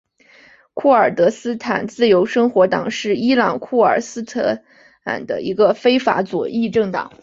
[0.73, 4.63] 库尔德斯坦自由生活党是伊朗库尔德斯坦
[5.27, 7.11] 的一个非法的左翼政党。